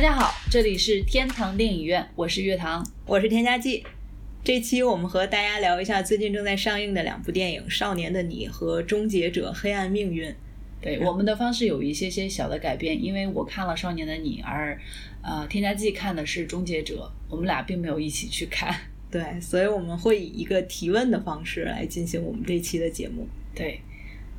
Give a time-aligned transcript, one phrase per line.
[0.00, 2.82] 大家好，这里是天堂电影院，我是月堂。
[3.04, 3.84] 我是添加剂。
[4.42, 10.30] 这期我们和大家聊一下最近正在上映的两部电影《少年的你》和《终结者：黑暗命运》。
[10.80, 14.80] 对，我们的方式有一些些小的改变，因为我看了《少年的你》，而
[15.22, 18.74] 呃，添加剂看的是《终结者》，我们俩并没有一起去看。
[19.10, 23.28] 对，所以我们会以一个提问的方式来进行我们这期的节目。
[23.54, 23.78] 对，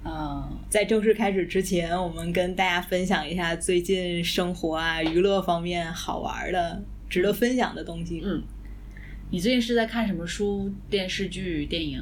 [0.04, 8.22] 嗯，在正式开始之前，我们跟大家分享一下最近生活啊、娱乐方面好玩的、值得分享的东西。
[8.26, 8.42] 嗯，
[9.30, 12.02] 你最近是在看什么书、电视剧、电影？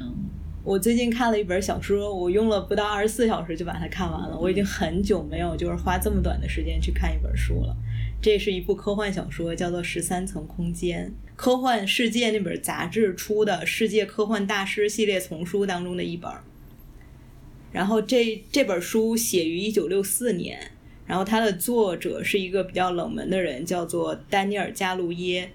[0.62, 4.38] 我最近看了一本小说，我用了不到二十四小时就把它看完了。
[4.38, 7.76] 我已经很久没有就是花这么短的时间去看一本书了。
[8.22, 16.30] 这是一部科幻小说，叫做《十三层空间》，科幻世界那本杂志出的世界科幻大师系列丛书当中的一本。
[17.72, 20.70] 然后这这本书写于一九六四年，
[21.06, 25.50] 然后它的作者是一个比较冷门的人，叫做丹尼尔·加路耶。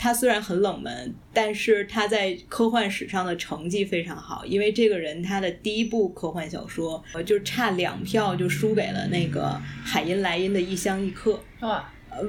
[0.00, 11.40] 他虽然很冷门，但是他在科幻史上的成绩非常好，因为这个人他的第一部科幻小说，呃，就差两票就输给了那个海因莱因的《异乡异客》。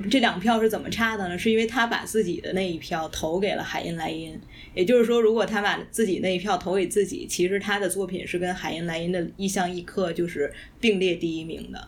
[0.10, 1.38] 这两票是怎么差的呢？
[1.38, 4.40] 是因为他把自己的那一票投给了海因莱因，
[4.74, 11.88] 也就是说，如果他把自己那一票投给自己，其实他的作品是跟海因莱因的《异乡异客》就是并列第一名的。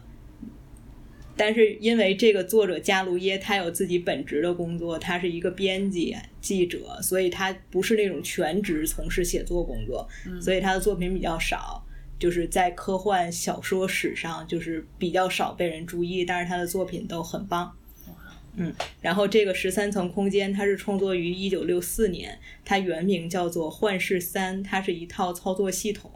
[1.38, 10.08] 但是因为这个作者加卢耶他有自己本职的工作，他是一个编辑记者，所以他不是那种全职从事写作工作，
[10.39, 11.83] 所以他的作品比较少，
[12.19, 17.75] 就是在科幻小说史上就是比较少被人注意，但是他的作品都很棒。
[18.55, 26.11] 嗯，然后这个十三层空间，它是创作于一九六四年，它原名叫做《幻视三》，它是一套操作系统，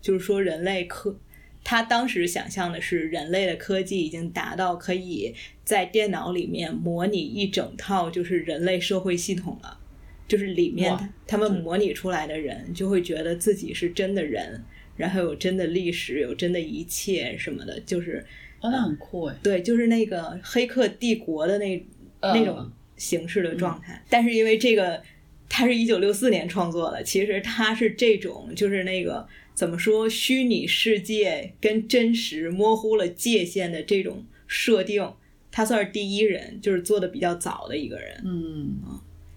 [0.00, 1.18] 就是说人类科。
[1.62, 9.78] 他当时想象的是，人类的科技已经达到可以在电脑里面模拟一整套就是人类社会系统了，
[10.26, 14.64] 就是里面他们模拟出来的人就会觉得自己是真的人，
[14.96, 18.24] 然后有真的历史，有真的一切什么的，就是
[18.60, 19.36] 哦，那很酷哎。
[19.42, 21.86] 对，就是那个《黑客帝国》的那
[22.20, 24.02] 呃那种形式的状态。
[24.08, 25.02] 但是因为这个，
[25.48, 35.10] 它是一九六四年创作的，其实它是这种就是那个怎么说，虚拟世界跟真实模糊了界限的这种设定，
[35.50, 38.22] 他算是第一人，就是做的比较早的一个人。
[38.24, 38.78] 嗯，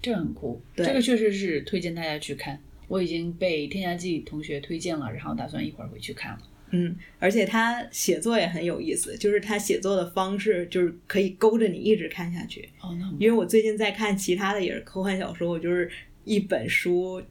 [0.01, 2.59] 这很酷，对这个确实是推荐大家去看。
[2.89, 6.39] 我已经被添加剂同学推荐了，然后打算一会儿回去看了。
[6.75, 12.67] 嗯，而且他写作也很有意思，就是他写作的方式就是可以勾着你一直看下去。
[12.81, 15.89] 哦，那因为我最近在看其他的也是科幻小说，我就是
[16.23, 17.21] 一本书，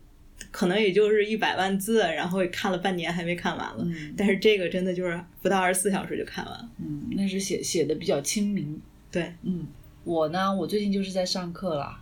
[0.51, 3.85] 可能也就是一百万字，然后看了半年还没看完了。
[3.85, 6.71] 嗯但是这个真的就是不到二十四小时就看完了。
[6.79, 8.81] 嗯，那是写写的比较亲民。
[9.11, 9.67] 对，嗯，
[10.05, 12.01] 我呢，我最近就是在上课啦，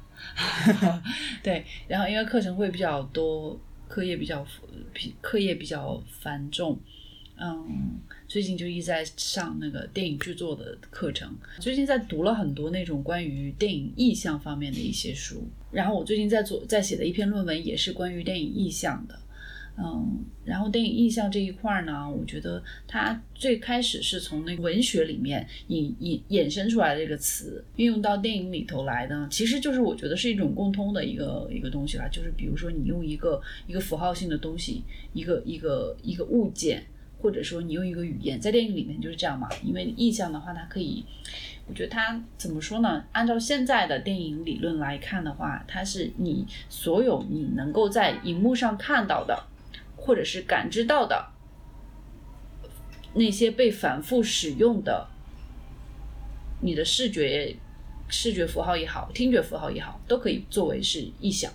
[1.42, 3.58] 对，然后因为课程会比较多，
[3.88, 4.46] 课业比较
[4.92, 6.78] 比课业比较繁重，
[7.40, 19.18] 嗯，最近就一直在上那个电影制作的课程，最近在读了很多那种关于电影意象方面的一些书，然后我最近在做在写的一篇论文也是关于电影意象的。
[19.82, 34.82] 嗯，然后电影意象这一块儿呢，我觉得它最开始是从那个文学里面引引衍生出来的这个词，运用到电影里头来的，其实就是我觉得是一种共通的一个一个东西吧，就是比如说你用一个一个符号性的东西，
[35.14, 36.84] 一个一个一个物件，
[37.20, 41.04] 或者说你用一个语言，在电影里面就是这样嘛，因为意象的话，它可以。
[41.66, 43.04] 我觉得它怎么说呢？
[43.12, 49.44] 按照现在的电影理论来看的话，它是你所有你能够在荧幕上看到的，
[49.96, 51.28] 或者是感知到的
[53.14, 55.06] 那些被反复使用的，
[56.60, 57.54] 你的视觉
[58.08, 61.52] 视觉符号也好，听觉符号也好，都可以作为是意象。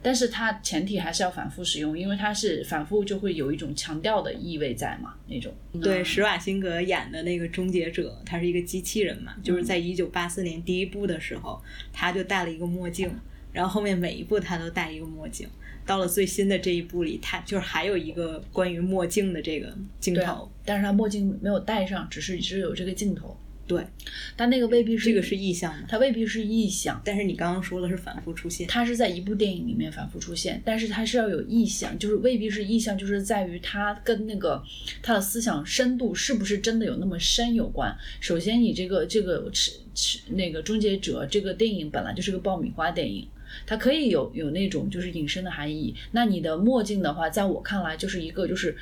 [0.00, 5.52] 但是它前提还是要反复使用，因为它是反复就会有一种强调的意味在嘛，那种。
[5.82, 11.60] 对，施瓦辛格演的那个终结者，他是一个机器人嘛，就是在一九八四年第一部的时候，
[11.92, 13.10] 他就戴了一个墨镜，
[13.52, 15.48] 然后后面每一部他都戴一个墨镜。
[15.84, 23.34] 到了最新的这一部里，他就是还有一个关于墨镜的这个镜头。，但是他墨镜没有戴上，只是只有这个镜头，
[23.68, 23.86] 对，
[24.34, 28.66] 但那个未必是这个是意象吗，它未必是意象，但是你刚刚说的是反复出现。
[28.66, 34.62] 它是在一部电影里面反复出现，但是它是要有意象，就是未必是意象，就是在于它跟那个
[35.02, 37.94] 它的思想深度是不是真的有那么深有关。
[38.20, 43.28] 首先，你这个这个是是那个终结者这个电影本来就是个爆米花电影。
[43.66, 45.94] 它可以有有那种就是隐身的含义。
[46.12, 48.76] 那你的墨镜的话，在我看来就是一个就是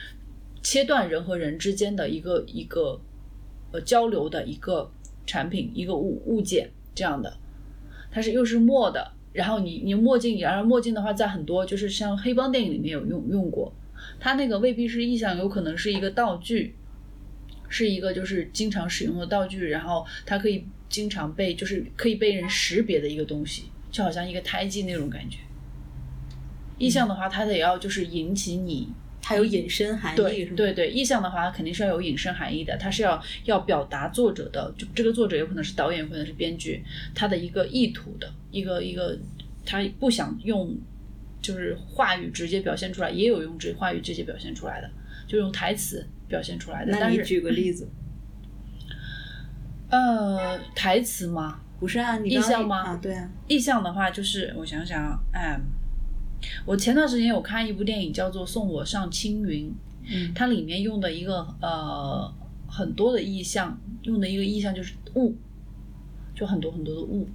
[0.62, 3.00] 切断人和人之间的一个一个
[3.76, 4.90] 呃交流的一个
[5.26, 7.36] 产品、一个物物件这样的，
[8.10, 13.72] 它是又是墨的，然后你你墨镜，然后墨镜的话，在很多就是像黑帮电影里面有用用过，
[14.18, 16.74] 它那个未必是意象，有可能是一个道具，
[17.68, 25.38] 是一个就是经常使用的道具，然后它可以经常被就是可以被人识别的一个东西，就好像一个胎记那种感觉。
[26.78, 28.88] 意象的话，它得要就是引起你。
[29.28, 30.56] 它有引申含义，对是吗？
[30.56, 36.80] 对对，意象的话它肯定是要有引申含义的，它是要要表达作者的，就这个作者有可能是导演，有可能是编剧，
[37.12, 39.18] 他的一个意图的一个一个，
[39.64, 40.72] 他不想用
[41.42, 44.88] 就是话语直接表现出来，也有用这话语直接表现出来的，
[45.26, 46.92] 就用台词表现出来的。
[46.92, 47.88] 但是那你举个例子，
[49.90, 51.60] 呃，台词吗？
[51.80, 52.16] 不是啊？
[52.18, 55.60] 你意象吗啊，对啊，意象的话，就是我想想啊，哎，
[56.64, 59.68] 我前段时间有看一部电影叫做《送我上青云》，
[60.08, 60.32] 嗯。
[60.34, 62.32] 它里面用的一个呃
[62.68, 65.34] 很多的意象，用的一个意象就是雾，
[66.34, 67.28] 就很多很多的雾，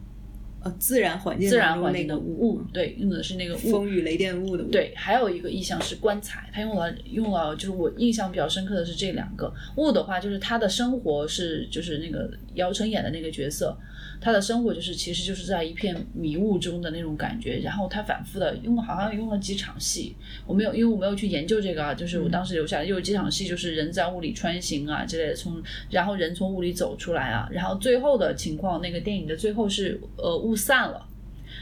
[0.64, 3.72] 呃，自然环境自然环境的雾，雾，对，用的是那个雾。
[3.72, 9.52] 风雨雷电雾的雾，，对，还有一个意象是棺材，他用了用了，就是我印象比较深刻的是这两个。
[9.78, 13.76] 雾的话，就是他的生活是就是那个姚晨演的那个角色，
[14.20, 17.60] 他的生活就是其实就是在一片迷雾中的那种感觉。
[17.64, 20.16] 然后他反复的用了好像用了几场戏，
[20.46, 25.60] 我没有因为我没有去研究这个啊，就是我当时留下来有几场戏，就是人在雾里穿行啊之类的，从
[25.90, 31.08] 然后人从雾里走出来啊，然后最后的情况，那个电影的最后是呃雾散了，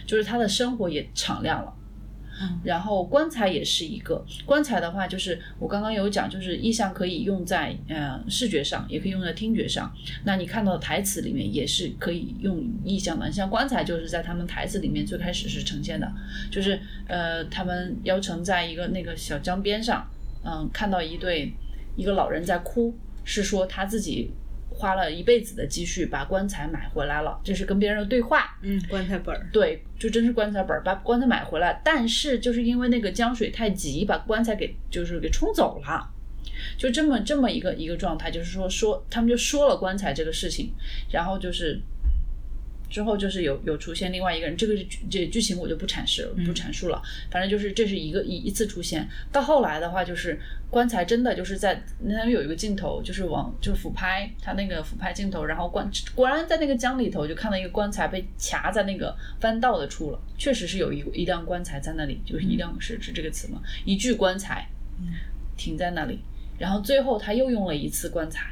[0.06, 1.74] 就是他的生活也敞亮了。
[2.64, 9.94] 然后棺材也是一个棺材的话，就是我刚刚有讲，就是意象可以用在呃视觉上，也可以用在听觉上。
[10.24, 16.10] 那你看到的台词里面也是可以用意象的，像棺材就是在他们台词里面最开始是呈现的，
[16.50, 20.10] 就是呃他们姚晨在一个那个小江边上，
[20.46, 21.54] 嗯、看到一对
[21.98, 22.96] 一个老人在哭，
[23.26, 24.32] 是说他自己
[24.80, 28.58] 花了一辈子的积蓄把棺材买回来了，这是跟别人的对话。
[28.62, 36.10] 嗯，棺材本儿，对，就真是棺材本儿，把棺材买回来，但是就是因为那个江水太急，把棺材给就是给冲走了，
[36.78, 40.72] 就这么这么一个一个状态，就是说说他们就说了棺材这个事情，
[41.12, 41.82] 然后就是
[42.90, 44.76] 之后就是有有出现另外一个人，这个
[45.10, 50.40] 这剧情我就不阐释了，不阐述了，反正就是这是一个一一次出现，到后来的话就是
[50.70, 63.62] 棺材真的就是在那边有一个镜头，就是往就是俯拍，他那个俯拍镜头，然后棺果然在那个江里头就看到一个棺材被卡在那个弯道的处了，确实是有一一辆棺材在那里，就是一辆是是这个词嘛？
[63.86, 64.68] 一具棺材
[65.56, 66.20] 停在那里，
[66.58, 68.46] 然后最后他又用了一次棺材，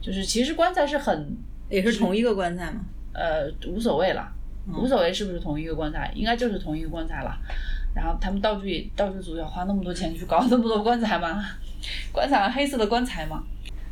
[0.00, 1.36] 就是其实棺材是很
[1.68, 2.84] 也是同一个棺材吗？
[3.16, 4.30] 呃无所谓了，
[4.72, 7.36] 无所谓是不是同一个棺材，应该就是同一个棺材了。
[7.94, 11.42] 然后他们道具道具组要花那么多钱去搞 那么多棺材吗？
[12.12, 13.42] 棺材黑色的棺材吗？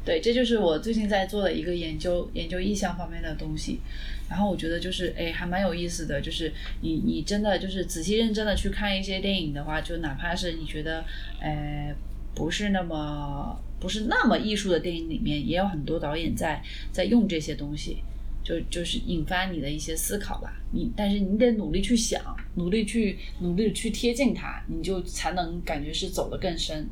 [0.04, 3.80] 对，这就是我最近在做的一个研究，研究意象方面的东西。
[4.28, 6.20] 然后我觉得就是，哎，还蛮有意思的。
[6.20, 11.02] 就是你你真的就是仔细认真的去看一些电影的话，就哪怕是你觉得，
[11.40, 11.94] 呃，
[12.34, 16.62] 不是那么不是那么艺术的电影里面，也有很多导演在
[16.92, 18.02] 在用这些东西。
[18.44, 22.22] 就就是引发你的一些思考吧，你但是你得努力去想，
[22.56, 26.86] 努力去努力去贴近它，你就才能感觉是走得更深。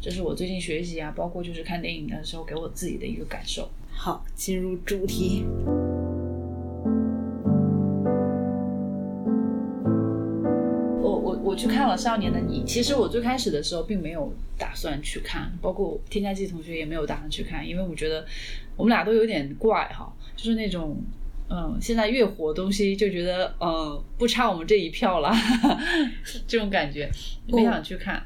[0.00, 3.70] 这是我最近学习啊，包括就是看电影的时候给我自己的一个感受。
[3.90, 5.44] 好，进入主题。
[11.54, 18.24] 去看了《少年的你》，其实我最开始的时候并没有打算去看，包括添加剂同学也没有打算去看，因为我觉得
[18.76, 20.96] 我们俩都有点怪哈，就是那种
[21.50, 25.30] 嗯，现在越火的东西就觉得呃不差我们这一票了，
[26.46, 27.10] 这种感觉，
[27.46, 28.24] 没想去看。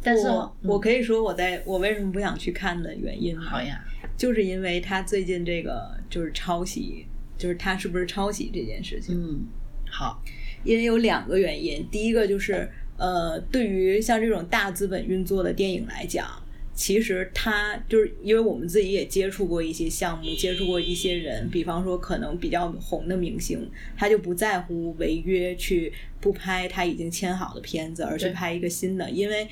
[0.00, 3.84] 但是我我可以说我在我为什么不想去看的原因吗，好呀，
[4.16, 7.04] 就是因为他最近这个就是抄袭，
[7.36, 9.14] 就是他是不是抄袭这件事情。
[9.14, 9.44] 嗯，
[9.90, 10.22] 好，
[10.64, 16.26] 因为有两个原因，第一个就是呃，对于像这种大资本运作的电影来讲，
[16.74, 29.46] 其实它就是因为我们自己也接触过一些项目，接触过一些人，比方说可能比较红的明星，他就不在乎违约去不拍他已经签好的片子，而去拍一个新的，因为。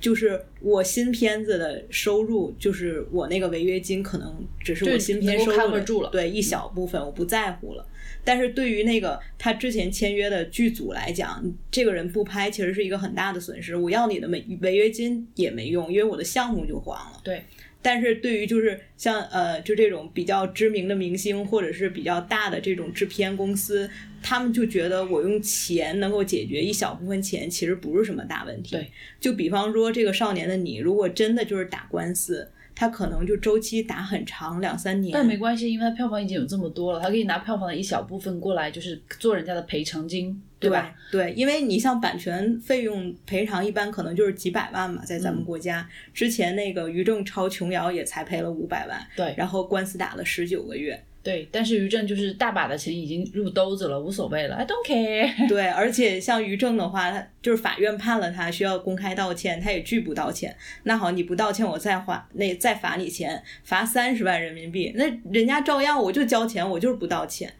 [0.00, 7.86] 就是我新片子的收入，就是我那个违约金，可能只是我对新片收入的住了对一小部分，我不在乎了。
[8.26, 13.76] 但是对于那个他之前签约的剧组来讲，这个人不拍其实是一个很大的损失。
[13.76, 17.20] 我要你的违违约金也没用，因为我的项目就黄了。
[17.22, 17.44] 对，
[17.84, 23.88] 但是对于就是像呃就这种比较知名的明星或者是比较大的这种制片公司，
[24.22, 28.72] 他们就觉得我用钱能够解决一小部分钱，其实不是什么大问题。
[28.72, 32.48] 对，就比方说这个少年的你，如果真的就是打官司。
[32.76, 35.12] 他可能就周期打很长，两三年。
[35.12, 40.94] 但没关系，因为他票房已经有这么多了，他可以拿票房的一小部分过来，就是做人家的赔偿金，对吧？
[41.10, 51.02] 对，因为你像版权费用赔偿，一般可能就是几百万嘛，在咱们国家，之前那个于正抄琼瑶也才赔了五百万，对，然后官司打了十九个月。
[51.22, 55.48] 对，但是于正就是大把的钱已经入兜子了，无所谓了，I don't care。
[55.48, 60.54] 对，而且像于正的话，他就是法院判了他需要公开道歉，他也拒不道歉。
[60.82, 64.92] 那好，你不道歉，我再花那再罚你钱，罚三十万人民币。
[64.96, 67.50] 那人家照样我就交钱，我就是不道歉。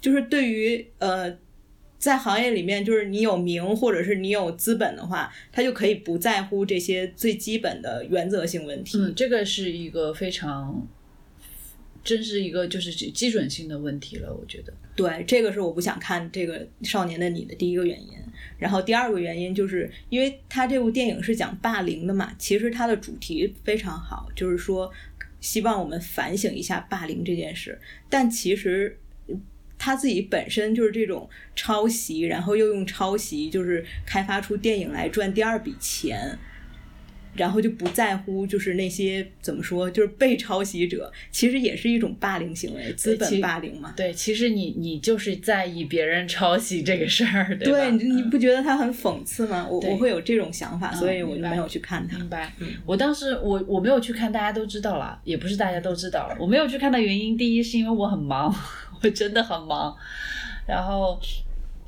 [0.00, 1.28] 就是对于呃，
[1.98, 8.98] 在行业里面，就是你有名或者是你有资本的话，他就可以不在乎这些最基本的原则性问题。
[8.98, 10.86] 嗯，这个是一个非常。
[12.04, 14.72] 真是一个就是基准性的问题了，我觉得。
[14.96, 18.08] 对，这个是我不想看这个《少年的你》的第一个原因。
[18.56, 24.90] 然后第二个原因就是因为他这部电影是讲霸凌的嘛，其实它的主题非常好，就是说
[25.40, 27.78] 希望我们反省一下霸凌这件事。
[28.08, 28.96] 但其实
[29.78, 36.38] 他自己本身就是这种抄袭，然后又用抄袭就是开发出电影来赚第二笔钱。
[37.38, 43.94] 然后就不在乎，就是那些怎么说，就是被抄袭者，其实也是一种霸凌行为，资本霸凌嘛。
[43.96, 49.66] 对，其实你你就是在意别人抄袭这个事儿，对你不觉得他很讽刺吗？
[49.70, 52.18] 我我会有这种想法，所以我就没有去看他。
[52.18, 52.52] 明白。
[52.84, 56.36] 我当时我我没有去看，大家都知道了，也不是大家都知道了。
[56.40, 58.54] 我没有去看的原因，第一是因为我很忙，
[59.02, 59.96] 我真的很忙，
[60.66, 61.18] 然后。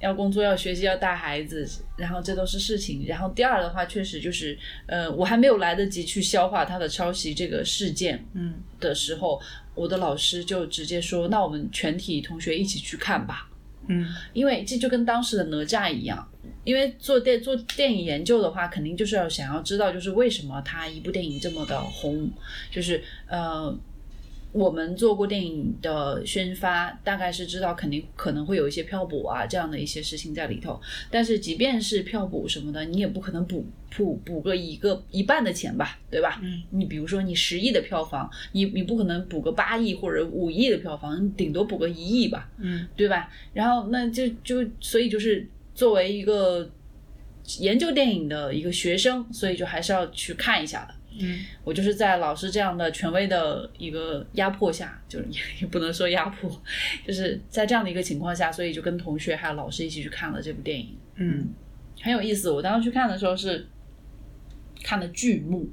[0.01, 3.05] 要工作，要学习，要带孩子，然后这都是事情。
[3.07, 9.41] 然后第二的话，确实就是，呃，我还没有来得及去消化他的抄袭这个事件，嗯，的时候，
[9.75, 13.49] 我的老师就直接说：“那我们全体同学一起去看吧。”
[13.89, 16.27] 嗯，因为这就跟当时的哪吒一样，
[16.65, 22.31] 因为做电做电影研究的话，肯定就是要想要知道，就是为什么他一部电影这么的红，
[22.71, 23.79] 就是呃。
[24.53, 30.81] 我们做过电影的宣发，大概是知道肯定可能会有一些票补啊这样的一些事情在里头。
[31.11, 33.65] 但是即便是票补什么的，你也不可能补
[33.97, 36.41] 补补个一个一半的钱吧，对吧？
[36.43, 36.63] 嗯。
[36.71, 43.31] 你比如说你十亿的票房，你你不可能补个八亿或者五亿的票房，你顶多补个一亿吧，嗯，对吧？
[43.53, 46.69] 然后那就就所以就是作为一个
[47.59, 50.95] 研究电影的一个学生，所以就还是要去看一下的。
[51.19, 55.27] 嗯，我就是在老师这样的权威的一个压迫下，就是
[55.61, 56.51] 也不能说压迫，
[57.07, 60.97] 就是在这样的一个情况下，所以就跟同学还有老师一起去看了这部电影。
[61.17, 61.49] 嗯，
[62.01, 62.51] 很有意思。
[62.51, 63.67] 我当时去看的时候是
[64.83, 65.69] 看的剧目，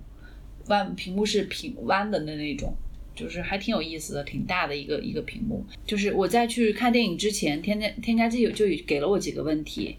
[0.67, 2.75] 弯屏幕是平弯的的那种，
[3.15, 5.63] 就是还挺有意思的，挺大的一个一个屏幕。
[5.86, 9.96] 就是我在去看电影之前，添加添加剂有就给了我几个问题，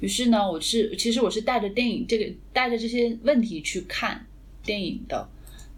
[0.00, 4.26] 于是呢，我是其实我是带着电影这个带着这些问题去看。
[4.62, 5.28] 电影的，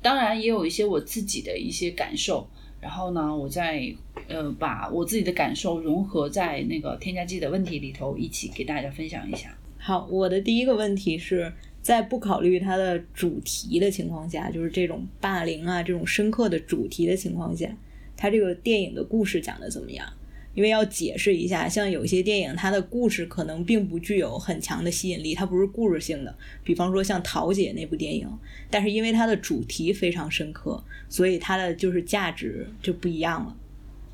[0.00, 2.48] 当然也有一些我自己的一些感受，
[2.80, 3.94] 然后呢，我再
[4.28, 9.56] 呃把我自己的感受融合在那个添加剂的问题里头，一起给大家分享一下。
[9.78, 17.68] 好，我的第一个问题是在不考虑它的主题的情况下，就是这种霸凌啊这种深刻的主题的情况下，
[18.16, 20.06] 它这个电影的故事讲的怎么样？
[20.54, 26.36] 因为要解释一下，像有些电影，它的故事可能并不具有很强的吸引力，它不是故事性的。
[26.62, 28.28] 比方说像《桃姐》那部电影，
[28.70, 33.56] 但是因为它的主题非常深刻，所以它的就是价值就不一样了。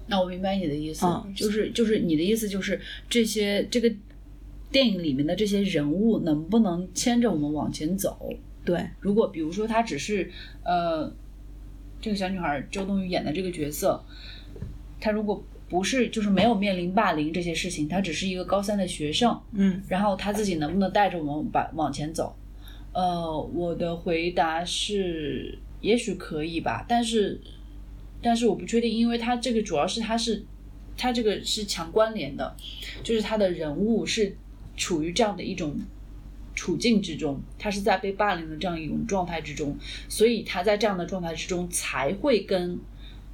[0.07, 1.05] 那我明白你的意思，
[1.35, 2.81] 就是就是你的意思就是
[3.11, 3.93] 这些这个
[4.71, 8.33] 电影里面的这些人物能不能牵着我们往前走？
[8.65, 10.31] 对，如果比如说他只是
[10.63, 11.13] 呃
[12.01, 14.01] 这个小女孩周冬雨演的这个角色，
[15.01, 15.45] 她如果。
[15.69, 22.35] 不是，就是没有面临霸凌这些事情，他只是一个高三的学生，嗯，然后他自己能不能带着我们把往前走？
[22.93, 27.39] 呃，我的回答是，也许可以吧，但是，
[28.23, 30.43] 但是我不确定，因为他这个主要是他是，
[30.97, 32.57] 他这个是强关联的，
[33.03, 34.35] 就是他的人物是
[34.75, 35.79] 处于这样的一种
[36.55, 39.77] 处境之中，他是在被霸凌的这样一种状态之中，
[40.09, 42.79] 所以他在这样的状态之中才会跟。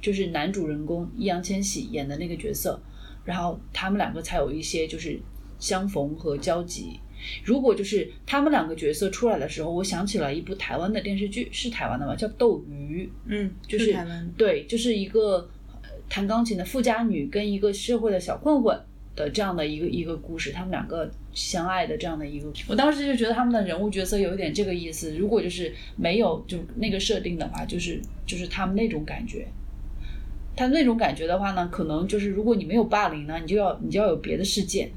[0.05, 2.79] 就是男主人公易烊千玺演的那个角色，
[3.23, 5.19] 然后他们两个才有一些就是
[5.57, 6.99] 相逢和交集。
[7.43, 12.15] 如果就是他们两个角色出来的时候，我想起了一部台湾的电视剧，是台湾的吗？
[12.15, 13.03] 叫《斗鱼》。
[13.25, 14.31] 嗯，就是台湾。
[14.37, 15.49] 对，就是一个
[16.07, 18.79] 弹钢琴的富家女跟一个社会的小混混
[19.15, 22.53] 的这样的一个一个故事，他们两个相爱的这样的一个。
[22.67, 25.15] 我当时就觉得他们的人物角色有一点这个意思。
[25.17, 29.47] 如果就是没有就那个设定的话，就是就是他们那种感觉。
[30.55, 34.89] 他那种感觉的话呢，可能就是如果你没有霸凌呢，你就要你就要有别的事件，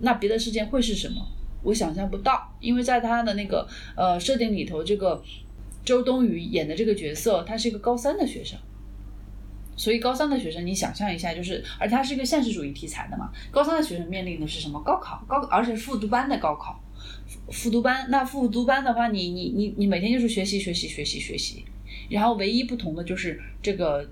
[0.00, 1.16] 那别的事件会是什么？
[1.62, 5.22] 我想象不到，因为在他的那个呃设定里头，这个
[5.84, 8.58] 周冬雨演的这个角色，他是一个高三的学生。
[9.74, 13.32] 所以高三的学生，你想象一下，就是，而它是一个现实主义题材的嘛。
[13.50, 14.78] 高三的学生面临的是什么？
[14.82, 16.78] 高考，高，而且复读班的高考，
[17.50, 18.06] 复读班。
[18.10, 21.64] 那复读班的话，你你你你每天就是学习学习学习学习，
[22.10, 24.06] 然后唯一不同的就是这个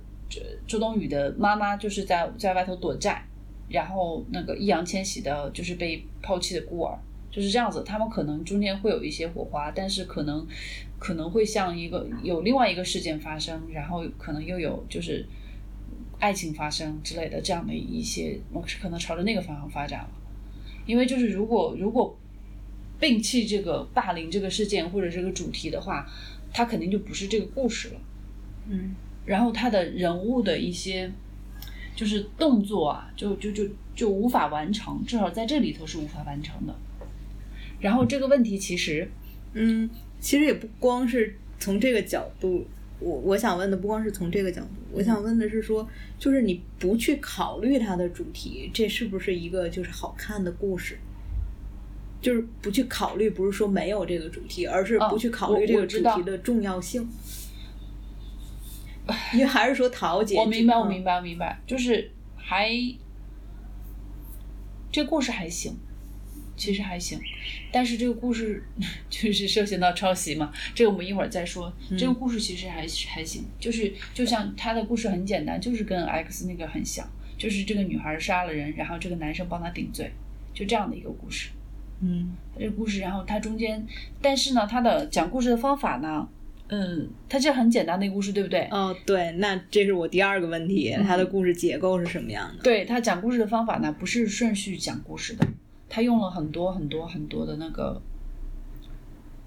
[0.67, 3.25] 周冬雨的妈妈就是在在外头躲债，
[3.69, 6.99] 然后那个易烊千玺的就是被抛弃的孤儿，
[7.31, 7.83] 就是这样子。
[7.85, 10.47] 他们可能中间会有一些火花，但是可能
[10.99, 15.27] 可能会像一个有另外一个事件发生，然后可能又有就是。
[16.23, 20.11] 爱情发生之类的这样的一些，我是可能朝着那个方向发展了，
[20.85, 22.15] 因为就是如果如果
[23.01, 26.07] 摒弃这个霸凌这个事件或者这个主题的话，
[26.53, 28.01] 它肯定就不是这个故事了。
[28.69, 28.95] 嗯，
[29.31, 31.09] 然后他的人物的一些
[31.95, 36.75] 就是动作啊，就就就就无法完成，至少在这里头是无法完成的。
[37.79, 39.09] 然后这个问题其实，
[39.53, 42.67] 嗯，其实也不光是从这个角度。
[42.99, 50.99] 我我想问的不光是从这个角度，我想问的是说，就是你不去考虑它的主题，这是不是一个就是好看的故事？
[52.21, 57.03] 就是不去考虑，不是说没有这个主题，而是不去考虑这个主题的重要性。
[57.03, 57.09] 因
[59.35, 62.71] 为还是说桃姐，我明白，我明白，我明白，就是还
[64.93, 65.77] 这个故事还行。
[66.57, 67.19] 其实还行，
[67.73, 68.63] 但是这个故事
[69.09, 71.73] 就是涉嫌到抄袭嘛，这个我们一会儿再说。
[71.97, 80.13] 这个故事其实还还行，就是就像他的故事很简单，就是跟 X 那个很像，就是这个女孩杀了人，然后这个男生帮她顶罪，
[80.53, 81.49] 就这样的一个故事。
[82.03, 83.87] 嗯，这个故事，然后它中间，
[84.21, 86.29] 但是呢，它的讲故事的方法呢，
[86.71, 88.69] 嗯，它这很简单的一个故事，对不对？
[88.71, 92.63] 哦，对，那这是我第二个问题，它的故事结构是什么样的？
[92.63, 95.47] 对，它讲故事的方法呢，不是顺序讲故事的。
[95.89, 98.01] 他用了很多很多很多的那个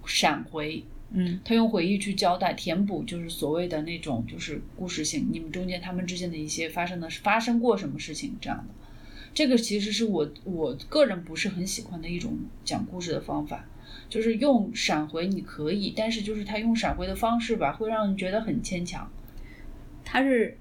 [0.05, 8.73] 闪回，嗯，他用回忆去交代、填补，就是所谓的那种就是故事性，你们中间他们之间的一些发生的发生过什么事情这样的。
[9.33, 13.65] 这个其实是我我个人不是很喜欢的一种讲故事的方法，
[14.13, 19.09] 就是用闪回你可以，但是就是他用闪回的方式吧，会让人觉得很牵强。
[20.05, 20.57] 他是。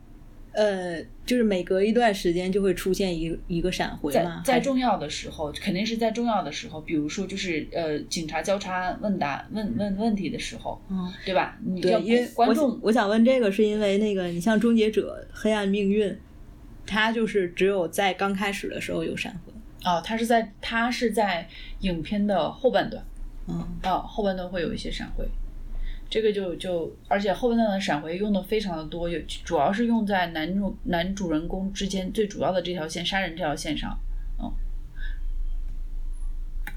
[0.54, 11.58] 呃，就是每隔一段时间就会出现一一个闪回嘛，在重要的时候，肯定是在重要的时候，比如说就是呃，警察交叉问答问问问题的时候，嗯，对吧？
[11.80, 16.10] 对，因为观众，我想问这个是因为那个，你像《终结者：黑暗命运》，
[16.86, 19.52] 它就是只有在刚开始的时候有闪回。
[19.86, 21.48] 哦，它是在它是在
[21.80, 23.02] 影片的后半段，
[23.48, 25.26] 嗯，到，后半段会有一些闪回。
[26.08, 33.98] 这个就就，而且后半段的闪回用的非常的多，有主要是用在男主男主人公之间最主要的这条线杀人这条线上，
[34.38, 34.52] 嗯，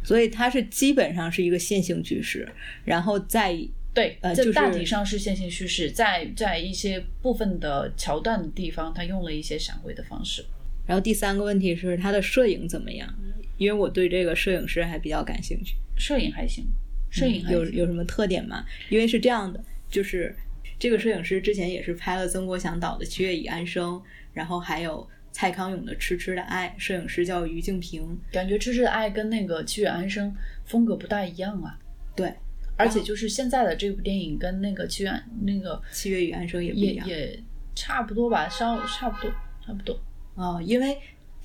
[0.03, 2.47] 所以它是基本上是一个线性叙事，
[2.85, 3.57] 然后在
[3.93, 10.45] 对，呃，就大体上是线性叙事，在在一些部分的桥段的地方，他用了一些闪回的方式。
[10.87, 13.13] 然后第三个问题是他的摄影怎么样？
[13.57, 15.75] 因为我对这个摄影师还比较感兴趣。
[15.97, 16.65] 摄影还行。
[17.09, 18.65] 摄影有有什么特点吗？
[18.89, 20.35] 因为是这样的，就是
[20.77, 23.93] 这个摄影师之前也是拍了曾国祥导的《七月与安生》，
[24.33, 28.19] 然后还有蔡康永的《痴痴的爱》，摄影师叫于静平。
[28.33, 30.29] 感觉《痴痴的爱》跟那个《七月安生》
[30.65, 31.79] 风格不大一样啊。
[32.17, 32.33] 对，
[32.75, 37.41] 而且就是现在的这部电影跟那个《七月那个七月与安生》也不也一样，也
[37.75, 39.31] 差不多吧，稍差不多，
[39.65, 39.97] 差不多。
[40.33, 40.97] 哦，因为。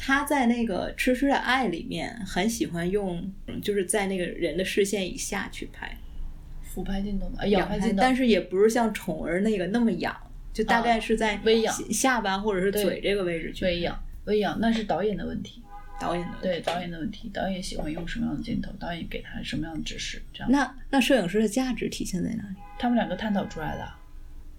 [0.03, 3.31] 他在那个《痴痴的爱》里面很喜欢用，
[3.63, 5.95] 就是在那个人的视线以下去拍，
[6.63, 10.17] 俯拍镜头嘛，仰拍镜头，但是也不是像宠儿那个那么仰，
[10.55, 15.63] 就大概是在微仰下巴或者是嘴这个位置去微仰，微仰那是导演的问题，
[16.01, 20.51] 导演的对导演的问题，导演喜欢用什么样的镜头，导演给他什么样的指示，这样。
[20.51, 22.57] 那那摄影师的价值体现在哪里？
[22.79, 24.00] 他们两个探讨出来的。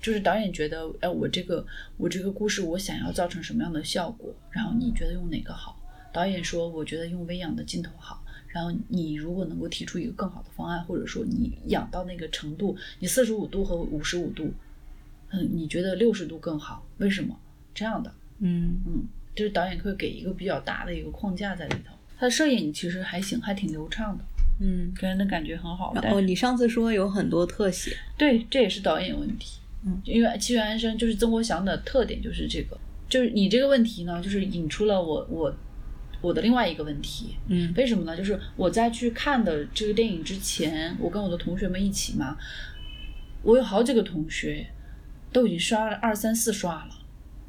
[0.02, 1.66] 就是导演觉得，哎，我这个
[1.98, 4.34] 我这个故事，我想要造成什么样的效果？
[4.50, 5.78] 然后你觉得用哪个好？
[6.12, 8.24] 导演说，我觉得用微仰的镜头好。
[8.48, 14.52] 然后你如果能够提出一个更好的方案，或者说你仰到那个程度，你四十五度和五十五度，
[15.30, 16.86] 嗯，你觉得六十度更好？
[16.98, 17.40] 为什么？
[17.74, 21.96] 这样的，嗯嗯，就是导演会给一个比较大的一个框架在里头。
[22.18, 24.24] 他的摄影其实还行，还挺流畅的，
[24.60, 25.94] 嗯，给人的感觉很好。
[25.96, 29.61] 然后你上次说有很多特写，对，这也是导演问题。
[29.84, 35.56] 嗯，因为《七月安生》就是曾国祥的特点，就是这个，就是你这个问题呢，就是引出了我我
[36.22, 37.36] 我的另外一个问题。
[37.48, 38.16] 嗯，为什么呢？
[38.16, 42.38] 就是我在去看的这个电影之前，我跟我的同学们一起嘛，
[43.42, 44.68] 我有好几个同学
[45.34, 46.90] 都已经刷了二三四刷了。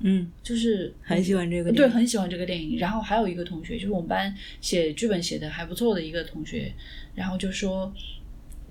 [0.00, 2.78] 嗯，就是很喜欢这个，对，很喜欢这个电影。
[2.78, 6.72] 然后还有一个同学，就是我们班写剧本写的还不错的一个同学，
[7.14, 7.92] 然后就说。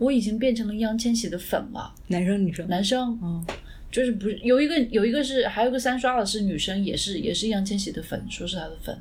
[0.01, 3.45] 我已经变成了易烊千玺的粉了，男生女生，男生，嗯，
[3.91, 8.97] 就是不是有一个有一个是还有一个三刷的是女生，也是也是易烊千玺的粉，说是他的粉，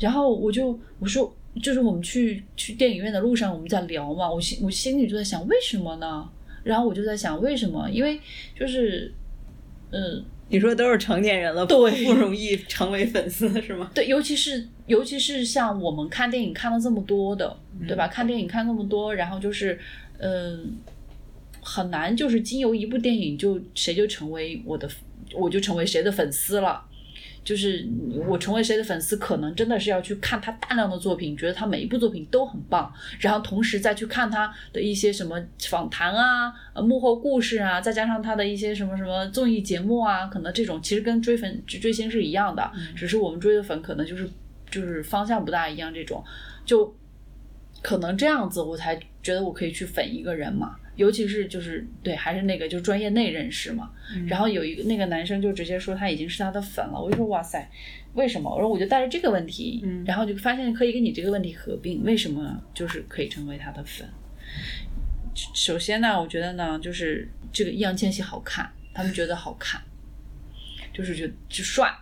[0.00, 6.28] 然后我就我说就是我们去去电影院的路上我们在聊嘛，我心我心里就在想为什么呢？
[6.64, 7.88] 然后我就在想为什么？
[7.88, 8.18] 因为
[8.58, 9.14] 就是，
[9.92, 13.92] 嗯、你说都是成年人了，对不容易成为粉丝是吗？
[13.94, 18.08] 对，尤其是尤其是像我们看电影看了这么多的，对吧？
[18.08, 19.78] 看电影看那么多，然后就是，
[20.18, 20.76] 嗯、
[21.60, 24.88] 很难就是经由一部电影就谁就成为我的，
[25.34, 26.82] 我就成为谁的粉丝了。
[27.44, 27.86] 就是
[28.26, 36.52] 我成为谁的粉丝，可能真的是要去看他大量的作品，觉得他每一部作品都很棒，然后同时再去看他的一些什么访谈啊、
[36.82, 44.28] 幕后故事啊，再加上他的一些什么什么综艺节目啊，可能这种其实跟追粉追星是一样的，只是我们追的粉可能就是
[44.68, 46.24] 就是方向不大一样，这种
[46.64, 46.92] 就
[47.82, 50.76] 可能这样子我才觉得我可以去粉一个人嘛。
[50.96, 53.90] 尤其是就是对，还是那个就专业内认识嘛。
[54.26, 57.70] 然后有一个那个男生就直接说他已经是他的粉了，我就说哇塞，
[58.14, 58.50] 为什么？
[58.56, 64.08] 然后我就带着这个问题，然后就发现可以跟你这个问题合并，为什么就是可以成为他的粉？
[65.34, 69.78] 首先呢，我觉得呢，就是这个易烊千玺好看，他们觉得好看，
[70.94, 71.94] 就是觉得就帅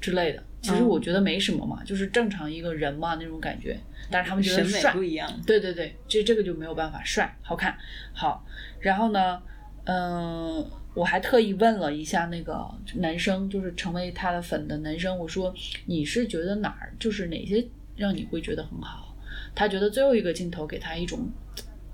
[0.00, 0.40] 之类的。
[0.60, 3.78] 其实嗯我觉得没什么嘛，就是正常一个人嘛那种感觉，
[4.10, 7.76] 但是他们觉得帅不一样，对对对，这这个就没有办法，帅好看
[8.12, 8.44] 好。
[8.80, 9.40] 然后呢，
[9.84, 15.54] 嗯、我还特意问了一下那个男生，就是成为他的粉的男生，我说
[15.86, 17.64] 你是觉得哪儿就是哪些
[17.96, 19.16] 让你会觉得很好？
[19.54, 21.30] 他觉得最后一个镜头给他一种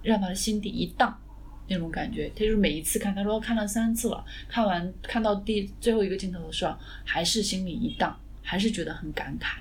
[0.02, 1.20] 让他的心底一荡。
[1.66, 8.14] 那种感觉，他就是每一次看，他说看了三次了，看完看到第最后一个镜头的时候，还是心里一荡，
[8.44, 9.56] 还是觉得很感慨。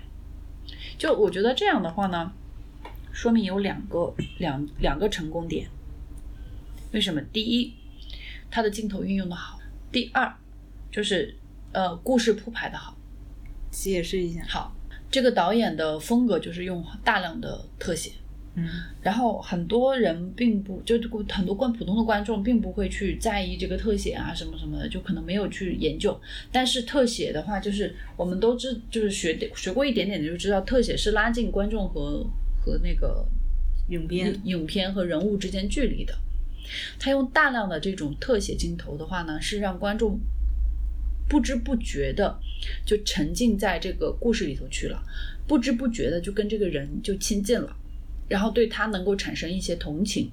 [1.00, 2.32] 就我觉得这样的话呢，
[3.12, 5.68] 说明有两个两两个成功点。
[6.92, 7.20] 为什么？
[7.34, 7.74] 第一，
[8.52, 9.58] 他的镜头运用的好；
[9.92, 10.32] 第二，
[10.92, 11.36] 就是
[11.72, 12.96] 呃故事铺排的好。
[13.72, 14.76] 解释一下，好，
[15.10, 18.12] 这个导演的风格就是用大量的特写，
[18.56, 18.68] 嗯
[19.02, 20.96] 然后很多人并不就
[21.28, 26.20] 很多观普通的观众并不会去在意这个特写啊什么什么的，就可能没有去研究。
[26.52, 32.26] 但是特写的话，就是我们都知就是学学过一点点的就知道，特写是拉近观众和
[32.62, 33.28] 和那个
[33.90, 36.14] 影片影影片和人物之间距离的。
[36.98, 40.18] 他用大量的这种特写镜头的话呢，是让观众
[41.28, 42.40] 不知不觉的
[42.86, 45.04] 就沉浸在这个故事里头去了，
[45.46, 47.76] 不知不觉的就跟这个人就亲近了，
[48.34, 50.28] 然后对他能够产生一些同情，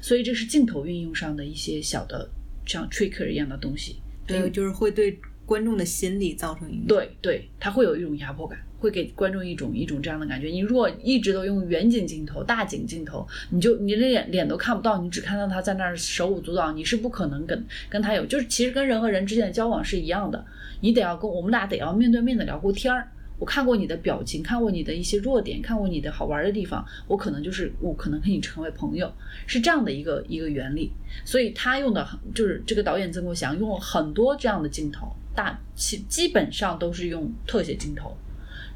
[0.00, 2.26] 所以这是镜头运用上的一些小的
[2.64, 3.96] 像 tricker 一样的东西。
[4.26, 6.86] 还有就是会对观众的心理造成影响。
[6.86, 10.48] 对对，它会有一种压迫感，会给观众一种一种这样的感觉。
[10.48, 20.42] 你如果一直都用远景镜头、大景镜头，你就你的脸脸都看不到，你只看到他在那儿手舞足蹈，你是不可能跟跟他有，就是其实跟人和人之间的交往是一样的，
[20.80, 23.06] 你得要跟我们俩得要面对面的聊过天儿。
[23.38, 29.12] 我看过你的表情，看过你的一些弱点，看过你的好玩的地方，我可能就是我可能跟你成为朋友，
[29.46, 30.92] 是这样的一个一个原理。
[31.24, 38.16] 所以他用的很就是这个导演曾国祥用了很多这样的镜头，大基基本上都是用特写镜头。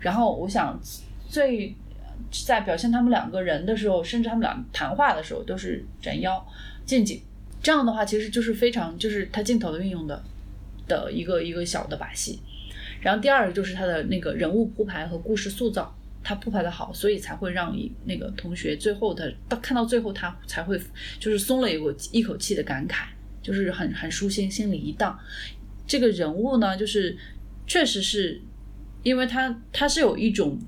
[0.01, 0.81] 然后我想
[1.29, 1.75] 最
[2.31, 6.45] 在表现他们两个人的时候，甚至他们俩谈话的时候，都是斩妖
[6.85, 7.23] 近景。
[7.63, 10.23] 这样的话，其实就是非常就是他镜头的运用的
[10.89, 12.41] 的一个一个小的把戏。
[13.07, 20.77] 然后第二个就是他的那个人物铺排和故事塑造，他铺排的好，所以才会让一那个同学最后的到看到最后，他才会
[21.21, 23.05] 就是松了一口一口气的感慨，
[23.41, 25.17] 就是很很舒心，心里一荡。
[25.87, 27.17] 这个人物呢，就是
[27.65, 28.43] 确实是
[29.05, 30.59] 因为他他是有一种，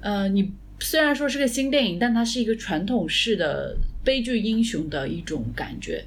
[0.00, 6.04] 呃，你虽然说是个新电影，但它是一个传统式的悲剧英雄的一种感觉。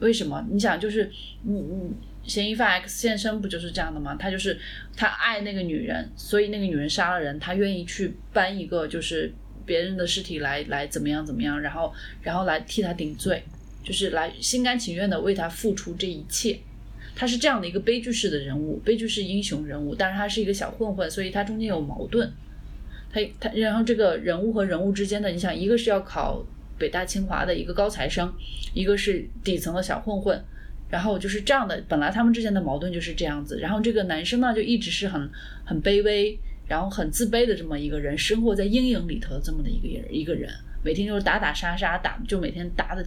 [0.00, 0.46] 为什么？
[0.50, 1.10] 你想，就是
[1.42, 1.90] 你你
[2.28, 4.14] 嫌疑犯 X 现身不就是这样的吗？
[4.16, 4.56] 他就是
[4.94, 9.32] 他爱那个女人，所以那个女人杀了人，他愿意去搬一个就是
[9.66, 13.42] 别人的尸体来来怎么样怎么样，然后然后来替他顶罪，
[13.82, 16.58] 就是来心甘情愿的为他付出这一切。
[17.16, 22.30] 他是这样的一个悲剧式的人物，悲剧式英雄人物，但是他是一个小混混，所以他中间有矛盾。
[23.10, 26.44] 他他然后这个人物和人物之间的，你想，一个是要考
[26.78, 28.32] 北大清华的一个高材生，
[28.72, 30.40] 一个是底层的小混混，
[30.88, 33.58] 然后就是这样的，本来他们之间的矛盾就是这样子。
[33.58, 35.30] 然后这个男生呢，就一直是很
[35.64, 40.50] 很卑微，然后很自卑的这么一个人，生活在阴影里头的这么的一个人，一个人，
[40.82, 43.04] 每天就是打打杀杀，打就每天打的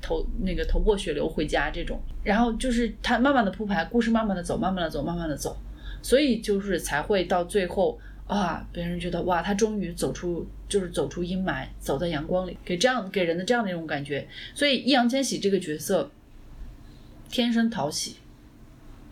[0.00, 2.00] 头那个头破血流回家这种。
[2.22, 5.56] 然后就是他慢慢的铺排，故事慢慢的走，慢慢的走，慢慢的走，
[6.02, 7.98] 所以就是才会到最后。
[8.26, 14.26] 啊，别人觉得哇，他终于走出，就是走出阴霾，走在阳光里，给这样给人的这样的一种感觉。
[14.52, 16.10] 所以易烊千玺这个角色
[17.28, 18.16] 天生讨喜，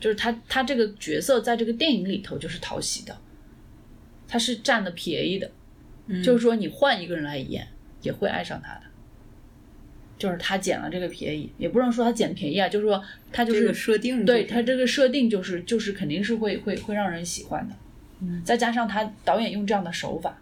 [0.00, 3.16] 就是他他这个角色在这个电影里头就是讨喜的，
[4.26, 5.50] 他是占的便宜的，
[6.22, 7.66] 就是说你换一个人来演
[8.02, 8.80] 也会爱上他的。
[10.16, 17.74] 就是他捡了这个便宜，也不能说他捡便宜啊，就是说他就是这个设定对就是他这个设定就是就是肯定是会会会让人喜欢的，
[18.20, 20.38] 嗯再加上他导演用这样的手法，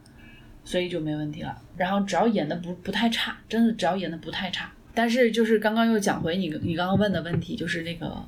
[0.62, 1.60] 所以就没问题了。
[1.74, 4.70] 然后只要演的不不太差，真的只要演的不太差。
[4.94, 8.24] 但是就是刚刚又讲回你你刚刚问的问题，就是那个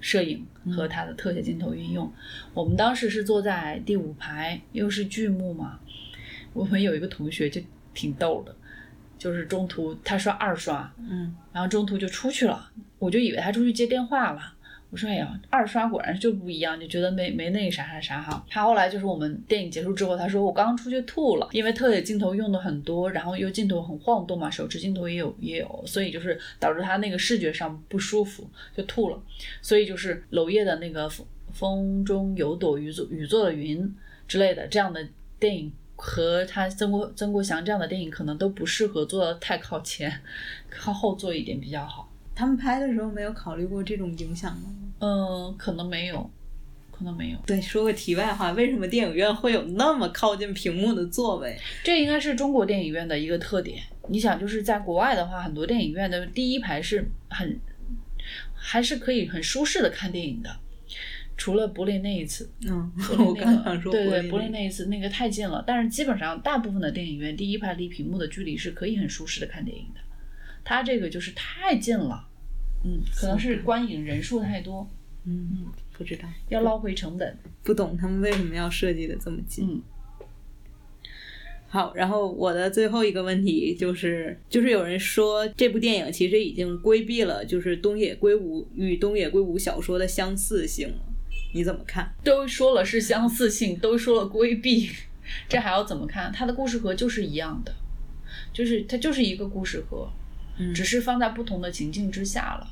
[0.00, 2.10] 摄影和它的特写镜头运用。
[2.54, 5.78] 我们当时是坐在第五排，又是剧目嘛，
[6.52, 7.60] 我们有一个同学就
[7.92, 8.54] 挺逗的，
[9.18, 14.54] 就是中途他刷二刷，嗯，然后中途就出去了，我就以为他出去接电话了。
[14.90, 18.44] 我说哎呀，二刷果然就不一样，就觉得没没那个啥啥啥哈。
[18.48, 29.22] 他后来就是我们电影结束之后，他说我刚刚出去吐了，因为特写镜头用的很多，然后又镜头很晃动嘛，手持镜头也有也有，所以就是导致他那个视觉上不舒服，就吐了。
[29.60, 33.94] 所以就是娄烨的那个风风中有朵雨做雨做的云
[34.26, 35.06] 之类的这样的
[35.38, 35.72] 电影。
[36.00, 40.20] 和他曾国曾国祥这样的电影可能都不适合坐得太靠前，
[40.70, 42.07] 靠后坐一点比较好。
[42.38, 44.72] 他们拍的时候没有考虑过这种影响吗？
[45.00, 46.30] 嗯，可能没有，
[46.92, 47.38] 可能没有。
[47.44, 51.58] 对，说个题外话，为什么电影院会有那么靠近屏幕的座位？
[51.82, 53.82] 这应该是中国电影院的一个特点。
[54.08, 57.58] 你想，就是在国外的话，很多电影院的第一排是很，
[58.54, 60.60] 还是可以很舒适的看电影的。
[61.36, 70.00] 除了柏林那一次，嗯，我那个刚想说对对，柏林柏林那一次那个太近了，但是基本上大部分的电影院第一排离屏幕的距离是可以很舒适的看电影的，
[70.64, 72.27] 它这个就是太近了，
[72.84, 74.88] 嗯，可能是观影人数太多，
[75.24, 79.68] 嗯，不知道，要捞回成本，不懂他们为什么要设计的这么近。
[79.68, 79.82] 嗯。
[81.70, 90.98] 好，然后我的最后一个问题就是，就是有人说这部电影其实已经规避了，就是东野圭吾与东野圭吾小说的相似性了，
[91.52, 92.10] 你怎么看？
[92.24, 94.88] 都说了是相似性，都说了规避，
[95.46, 96.32] 这还要怎么看？
[96.32, 97.74] 它的故事盒就是一样的，
[98.50, 100.10] 就是它就是一个故事盒，
[100.58, 102.66] 嗯只是放在不同的情境之下了，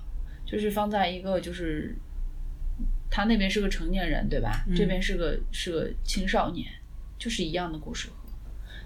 [0.45, 1.95] 就是放在一个就是
[3.11, 4.65] 他那边是个成年人对吧？
[4.69, 6.67] 嗯这边是个是个青少年，
[7.19, 8.15] 就是一样的故事盒，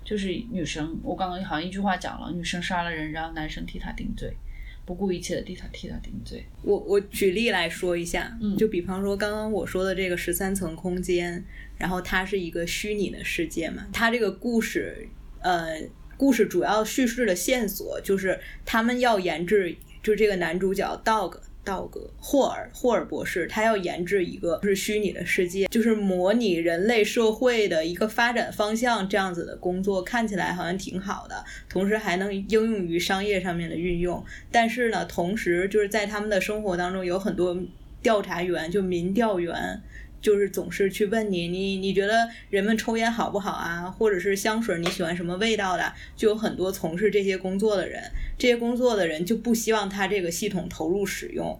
[0.05, 4.37] 就是女生，我刚刚好像一句话讲了，女生杀了人，然后男生替她顶罪，
[4.85, 11.43] 不顾一切的替她替她顶罪，我我举例来说一下，嗯就比方说刚刚我说的这个十三层空间，
[11.79, 15.09] 然后它是一个虚拟的世界嘛，它这个故事，
[15.41, 15.81] 呃，
[16.21, 21.39] 故事主要叙事的线索就是他们要研制，就这个男主角 Dog。
[21.63, 34.25] 道格霍尔霍尔博士，他要研制一个就是虚拟的世界，就是模拟人类社会的一个发展方向这样子的工作，看起来好像挺好的，同时还能应用于商业上面的运用。
[34.51, 37.55] 但是呢，同时就是在他们的生活当中有很多
[38.03, 39.83] 调查员，就民调员，
[40.21, 43.91] 就是总是去问你，你你觉得人们抽烟好不好啊？
[43.91, 45.93] 或者是香水你喜欢什么味道的？
[46.15, 48.03] 就有很多从事这些工作的人，
[48.39, 51.59] 这些工作的人就不希望他这个系统投入使用，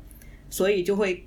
[0.49, 1.25] 所以就会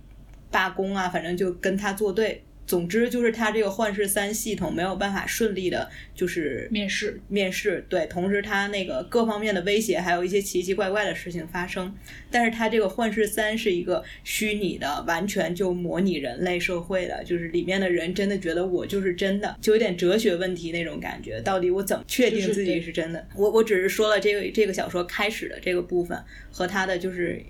[0.51, 2.43] 罢工啊，反正就跟他作对。
[2.65, 11.93] 总之就是他这个幻视三系统没有办法顺利的，就是面试面试，对，同时它那个各方面的威胁，还有一些奇奇怪怪的事情发生。
[12.31, 21.41] 但是它这个幻视三是一个虚拟的，完全就模拟人类社会的，就是里面的人真的觉得我就是真的，就有点哲学问题那种感觉。
[21.41, 23.27] 到底我怎么确定自己是真的？
[23.35, 26.17] 我我只是说了这个这个小说开始的这个部分
[26.49, 27.43] 和它的就是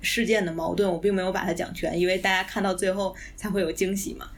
[0.00, 4.30] 事件的矛盾，我并没有把它讲全，因为大家看到最后才会有惊喜嘛。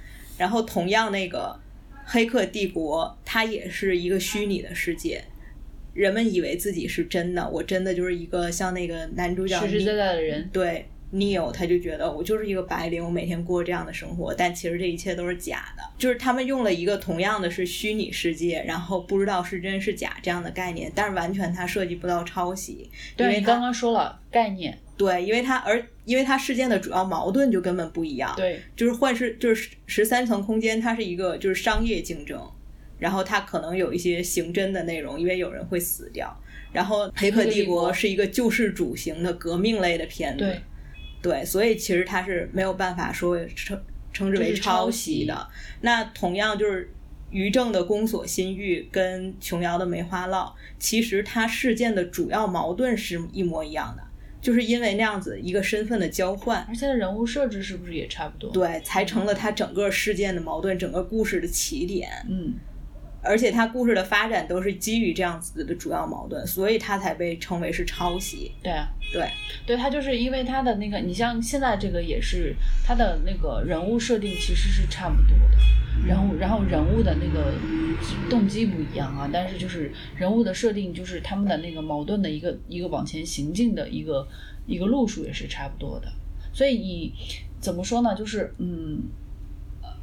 [0.42, 1.56] 然后同样那个
[2.04, 5.22] 《黑客帝国》，它也是一个虚拟的世界，
[5.94, 15.82] 人们以为自己是真的，我真的就是一个像那个男主角实实在在的人，对 Neo，他就觉得我就是一个白领，我每天过这样的生活，但其实这一切都是假的。
[15.98, 28.32] 就是他们用了一个同样的是虚拟世界，然后不知道是真是假这样的概念，但是完全它涉及不到抄袭，因为它对你刚刚说了概念，对，因为它而因为它事件的主要矛盾就根本不一样。
[28.36, 32.40] 对，就是幻视，就是十三层空间，它是一个就是商业竞争，
[32.98, 36.34] 然后它可能有一些刑侦的内容，因为有人会死掉。
[36.72, 40.58] 然后《黑客帝国》是一个救世主型的革命类的片子，对
[41.22, 43.80] 对，所以其实它是没有办法说称
[44.12, 45.48] 称之为抄袭的。
[45.80, 46.92] 那同样就是
[47.30, 54.02] 于正的《宫锁心玉》跟琼瑶的《梅花烙》，其实它事件的主要矛盾是一模一样的，
[54.40, 62.10] 就是因为那样子一个身份的交换，而且它人物设置是不是也差不多？，对，才成了他整个事件的矛盾，整个故事的起点。
[62.28, 62.52] 嗯，
[63.22, 68.50] 而且它故事的发展都是基于这样子的主要矛盾，所以它才被称为是抄袭。
[68.62, 69.30] 对啊，对，
[69.64, 72.54] 对，它就是因为它的那个，你像现在这个也是
[72.84, 77.52] 它的那个人物设定其实是差不多的，然后然后人物的那个
[78.28, 84.26] 动机不一样啊，但是就是人物的设定就是他们的那个矛盾的一个一个往前行进的一个
[84.66, 86.08] 一个路数也是差不多的，
[86.52, 87.14] 所以你
[87.60, 88.14] 怎么说呢？
[88.16, 89.00] 就是嗯。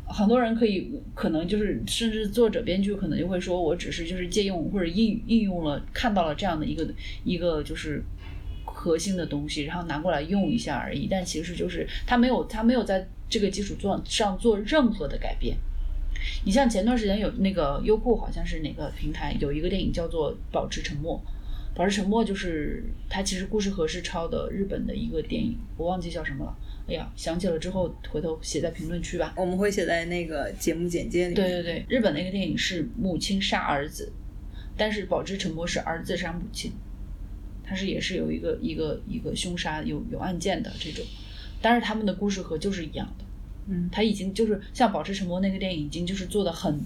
[0.09, 6.87] 很多人可以可能就是，甚至作者编剧可能就会说，我只是就是借用或者应应用了看到了这样的一个
[7.23, 8.03] 一个就是
[8.65, 11.07] 核心的东西，然后拿过来用一下而已。
[11.09, 15.55] 但其实就是他没有他没有在这个基础做上做任何的改变。
[16.43, 21.21] 你像前段时间有那个优酷好像是哪个平台有一个电影叫做《保持沉默》，
[21.77, 26.57] 《保持沉默》就是它其实故事盒是抄的日本的一个电影，我忘记叫什么了。
[26.89, 29.33] 哎呀，想起了之后回头写在评论区吧。
[29.37, 31.35] 我们会写在那个节目简介里。
[31.35, 34.11] 对对对，日本那个电影是母亲杀儿子，
[34.75, 36.71] 但是保持沉默是儿子杀母亲，
[37.63, 41.05] 它是也是有一个一个一个凶杀有有案件的这种，
[41.61, 43.25] 但是他们的故事和就是一样的。
[43.71, 46.79] 嗯，他已经就是像保持沉默那个电影已经就是做的很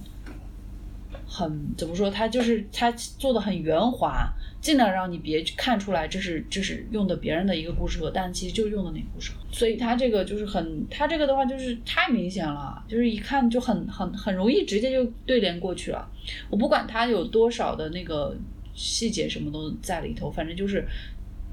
[1.35, 9.37] 很怎么说，他就是他做的很圆滑，尽量让你别看出来这是这是用的别人的一个故事盒，但其实就用的那个故事盒。
[9.51, 16.07] 所以他这个就是很，他这个的话就是太明显了，就是一看就很很很容易直接就对联过去了。
[16.51, 18.37] 我不管他有多少的那个
[18.75, 20.87] 细节什么都在里头，反正就是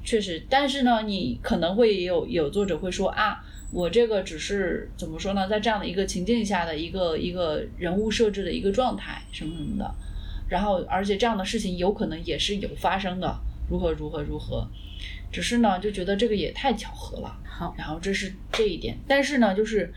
[0.04, 0.42] 确实。
[0.48, 9.94] 但是呢，你可能会有有作者会说啊，我这个只是怎么说呢，在这样的一个情境下的一个一个人物设置的一个状态什么什么的，
[10.48, 14.66] 然后而且这样的事情有可能也是有发生的，如何如何如何。
[15.32, 17.38] 只是呢，就觉得这个也太巧合了。
[17.44, 19.92] 好，然后这是这一点，但是呢，就是，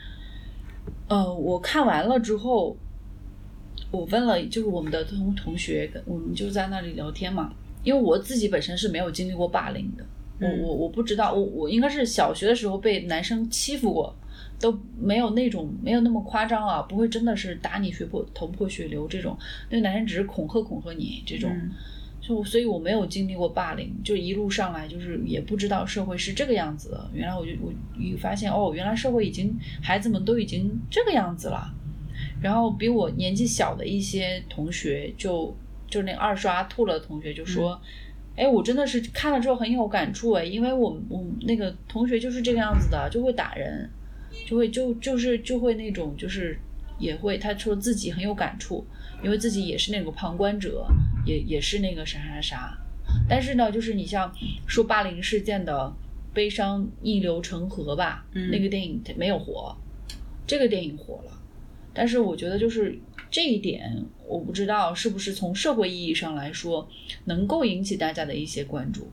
[1.07, 2.77] 呃，我看完了之后，
[3.89, 7.51] 我问了，就是我们的同同学，我们就在那里聊天嘛，
[7.83, 10.05] 因为我自己本身是没有经历过霸凌的，
[10.39, 14.15] 我嗯我我不知道，我我应该是小学的时候被男生欺负过，
[14.59, 19.37] 都没有那种没有那么夸张啊，不会真的是打你血破头破血流这种，
[19.69, 21.49] 那个男生只是恐吓恐吓你这种。
[21.51, 21.71] 嗯
[22.25, 27.09] 就所以我没有经历过霸凌，就一路上来就是也不知道社会是这个样子的。
[27.13, 27.69] 原来我就我
[27.99, 31.69] 一发现哦，原来社会已经孩子们都已经这个样子了。
[32.41, 35.53] 然后比我年纪小的一些同学就
[35.93, 37.79] 就是那二刷吐了的同学就说，
[38.35, 43.87] 哎、我真的是看了之后很有感触哎，因为我我那个同学就是这个样子的，就会打人，
[44.47, 46.57] 就会就就是就会那种就是
[46.97, 48.83] 也会他说自己很有感触，
[49.23, 50.87] 因为自己也是那个旁观者，
[51.27, 52.77] 也也是那个啥啥啥。
[53.29, 54.33] 但是呢，就是你像
[54.65, 55.93] 说霸凌事件的
[56.33, 59.75] 悲伤逆流成河吧，嗯那个电影它没有火，
[60.47, 61.31] 这个电影火了。
[61.93, 62.97] 但是我觉得就是
[63.33, 66.87] 这一点，我不知道是不是从社会意义上来说，
[67.25, 69.09] 能够引起大家的一些关注。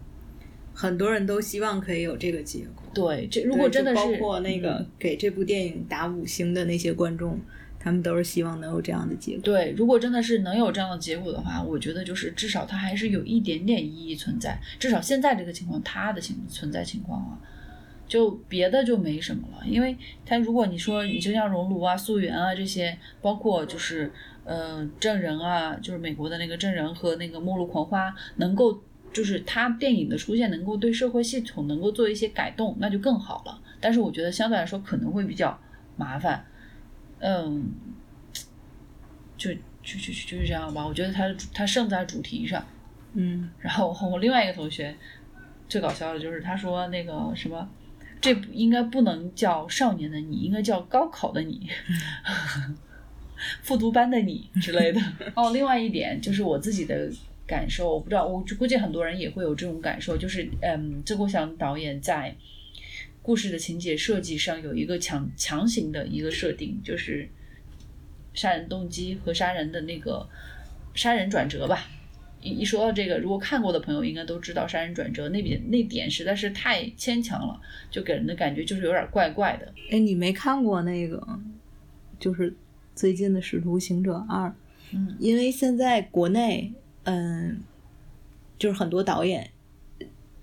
[0.75, 2.85] 很多人都希望可以有这个结果。
[2.93, 7.41] 对，这如果真的是包括那个嗯给这部电影打五星的那些观众，
[7.79, 9.41] 他们都是希望能有这样的结果。
[9.43, 14.61] 对，如果真的是能有这样的结果的话，我觉得就是至少它还是有一点点意义存在。
[14.79, 17.41] 至少现在这个情况，它的情存在情况啊，
[18.11, 19.65] 就别的就没什么了。
[19.65, 19.97] 因为
[20.27, 24.13] 他如果你说你就像熔炉啊、溯源啊这些，包括就是
[24.45, 33.63] 呃证人啊，就是美国的那个证人和那个末路狂花，能够就是他电影的出现能够对社会系统能够做一些改动，那就更好了。
[33.81, 35.57] 但是我觉得相对来说可能会比较
[35.97, 36.45] 麻烦。
[37.21, 37.71] 嗯，
[39.37, 40.85] 就就就就是这样吧。
[40.85, 42.67] 我觉得他他胜在主题上。
[43.13, 44.95] 嗯然后我另外一个同学
[45.69, 47.69] 最搞笑的就是他说那个什么，
[48.21, 51.69] 这不应该不能叫少年的你，应该叫高考的你，
[53.63, 55.01] 复读班的你之类的。
[55.35, 57.11] 哦，另外一点就是我自己的
[57.47, 62.37] 感受，我不知道，我估计很多人也会有这种感受，就是嗯，郑国祥导演在
[63.23, 67.29] 故事的情节设计上有一个强强行的一个设定，就是
[68.35, 70.29] 杀人动机和杀人的那个
[70.95, 71.89] 杀人转折吧。
[72.43, 77.61] 一一说到这个，如果看过的朋友应该都知道，杀人转折那边那点实在是太牵强了，
[77.91, 79.73] 就给人的感觉就是有点怪怪的。
[79.91, 81.23] 哎，你没看过那个，
[82.19, 82.55] 就是
[82.95, 84.49] 最近的《使徒行者二》？
[84.93, 86.73] 嗯，因为现在国内，
[87.05, 87.61] 嗯，
[88.59, 89.51] 就是很多导演，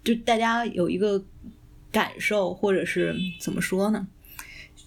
[0.03, 1.23] 就大家有一个
[1.91, 4.07] 感受，或者是怎么说呢，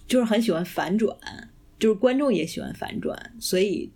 [0.07, 1.15] 就是很喜欢反转，
[1.77, 3.91] 就是观众也喜欢反转，所以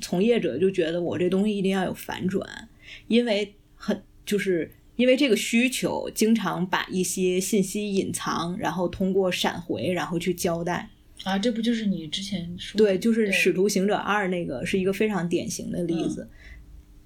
[0.00, 2.68] 从业者就觉得我这东西一定要有反转，
[3.06, 10.90] 因为很就是因为这个需求，经常把一些信息隐藏，然后通过闪回，然后去交代。
[11.24, 16.28] 啊，这不就是你之前说对，就是《使徒行者二》那个是一个非常典型的例子。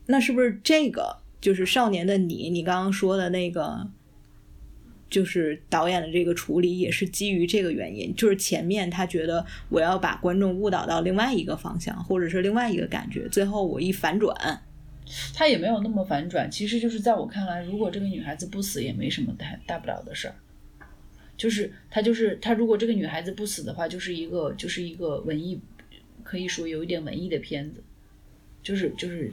[0.07, 2.51] 那是不是这个就是《少年的你》？
[2.53, 3.89] 你刚刚说的那个，
[5.13, 14.35] 就是导演的这个处理也是基于这个原因，就是前面他觉得我要把观众误导到另外一个方向，或者是另外一个感觉，最后我一反转，
[15.35, 20.35] 他也没有那么反转，其实就是在我看来，如果这个女孩子不死，也没什么大大不了的事儿。
[21.37, 25.61] 就是他就是他，如果这个女孩子不死的话，就是一个就是一个文艺，
[26.23, 27.83] 可以说有一点文艺的片子，
[28.63, 29.33] 就是就是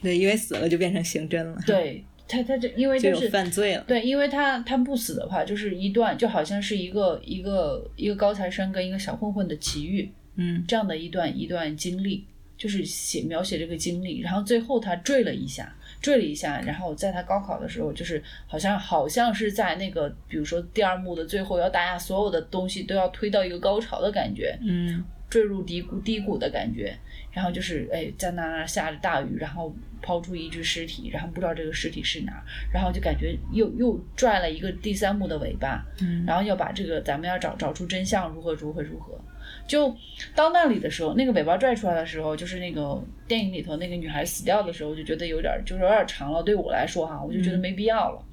[0.00, 3.84] 对，因为死了就变成刑侦了，，对他他就因为就有就是犯罪了。
[3.88, 10.64] 对，因为他他不死的话，就是一段就好像是一个一个一个高材生跟一个小混混的奇遇，嗯。
[10.68, 12.24] 这样的一段一段经历，
[12.56, 25.04] 就是写描写这个经历，然后最后他坠了一下，坠了一下，然后在他高考的时候，就是好像好像是在那个，比如说第二幕的最后，要大家所有的东西都要推到一个高潮的感觉，嗯。
[25.28, 26.92] 坠入低谷低谷的感觉，
[27.32, 39.18] 然后就是哎在那儿下着大雨，然后抛出一具尸体，然后不知道这个尸体是哪儿，然后就感觉又又拽了一个第三幕的尾巴，嗯然后要把这个咱们要找找出真相，如何如何如何。
[39.66, 39.94] 就
[40.34, 46.42] 到那里的时候，那个尾巴拽出来的时候，就是那个电影里头那个女孩死掉的时候，我就觉得有点儿就是有点儿长了。
[46.42, 48.24] 对我来说哈，我就觉得没必要了。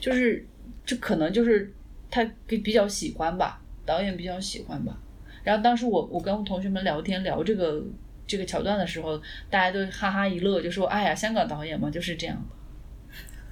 [0.00, 0.46] 就是
[0.84, 1.72] 这可能就是
[2.10, 4.98] 他比比较喜欢吧，导演比较喜欢吧。
[5.42, 7.82] 然后当时我我跟同学们聊天聊这个
[8.28, 9.20] 这个桥段的时候，
[9.50, 12.54] 大家都哈哈一乐，就说：“哎呀，香港导演嘛就是这样的。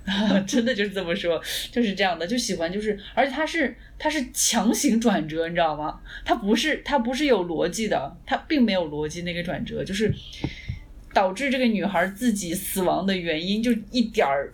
[0.46, 6.00] ”真的就是这么说，就是这样的，就喜欢就是，而且他是他是强行转折，你知道吗？
[6.24, 10.14] 他不是他不是有逻辑的，他并没有逻辑那个转折，就是
[11.12, 14.52] 导致这个女孩自己死亡的原因就一点儿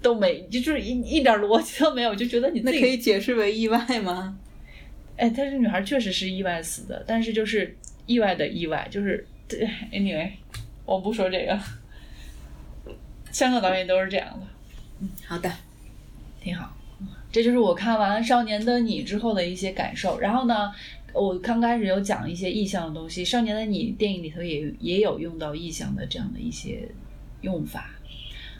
[0.00, 4.38] 都没，就就是一一点逻辑都没有，就觉得你自己那可以解释为意外吗？
[5.16, 7.76] 哎，但是女孩确实是意外死的，但是就是
[8.10, 9.60] 意外的意外，就是对，
[9.94, 10.28] anyway，
[10.84, 11.56] 我不说这个，
[13.30, 14.46] 香港导演都是这样的。
[14.98, 15.48] 嗯好的，
[16.40, 16.76] 挺好。
[17.30, 20.18] 这就是我看完《少年的你》之后的一些感受。
[20.18, 20.72] 然后呢，
[21.12, 26.88] 我刚开始有讲一些意象的东西，《少年的你》电影里头也也有用到意象的这样的一些
[27.42, 27.90] 用法。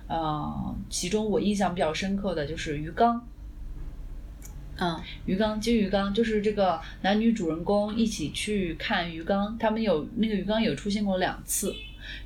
[0.06, 3.26] 呃，其中我印象比较深刻的就是鱼缸。
[4.80, 11.74] 嗯鱼缸金鱼缸就是这个男女主人公一起去看鱼缸，他们有那个鱼缸有出现过两次。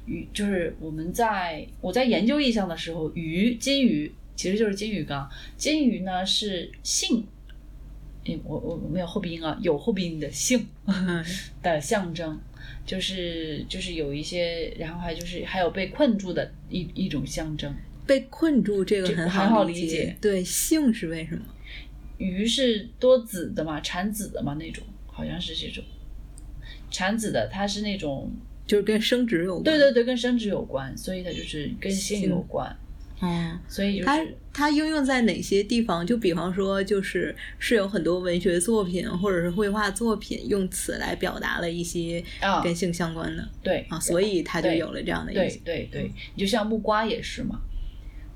[0.07, 7.27] 鱼就是我们在我在研究意象的时候，鱼金鱼其实就是金鱼缸，金鱼呢是性，
[8.25, 11.25] 诶我我我没有后鼻音啊，有后鼻音的性嗯
[11.63, 12.41] 的象征。
[12.87, 17.75] 就是就是有一些，然后还就是还有被困住的一一种象征。
[18.07, 21.43] 被困住这个很好理理解对，性是为什么？
[22.19, 25.83] 鱼是多子的嘛，产子的嘛那种，好像是这种。
[26.91, 28.31] 产子的，它是那种，
[28.67, 29.65] 就是跟生殖有关。
[29.65, 32.77] 对对对，跟生殖有关，所以它就是跟性性有关，
[33.21, 36.07] 嗯，所以就它是它应用在哪些地方？
[36.07, 45.59] 就比方说，就是是有很多文学作品或者是绘画作品用此来表达了一些啊跟性相关的对啊，所以它就有了这样的意对思。
[45.65, 47.61] 对对，你就像木瓜也是嘛，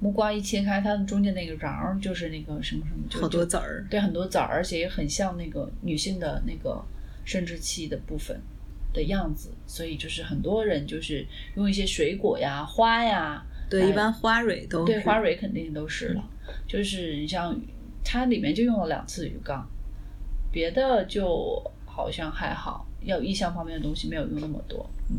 [0.00, 6.80] 木瓜一切开，它的中间那个瓤儿就是那个什么什么，就好多籽儿，对很多籽儿，而且也很像那个女性的那个
[7.24, 8.40] 生殖器的部分
[8.92, 11.26] 的样子，所以就是很多人就是
[11.56, 16.24] 用一些水果呀、花呀，对，一般花蕊都对，花蕊肯定都是了。
[16.66, 17.60] 就是你像
[18.04, 19.68] 它里面就用了两次鱼缸，
[20.52, 24.88] 别的就好像还好，要意象方面的东西没有用那么多。
[25.10, 25.16] 嗯，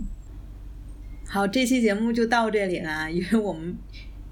[1.27, 3.77] 好，这期节目就到这里啦，因为我们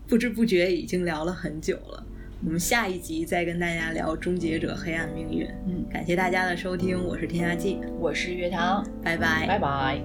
[0.07, 2.03] 不知不觉已经聊了很久了。
[2.45, 5.45] 我们下一集再跟大家聊《终结者：黑暗命运》。
[5.67, 9.45] 嗯，感谢大家的收听，我是天下记，我是月堂，拜拜。
[9.47, 10.01] 拜拜。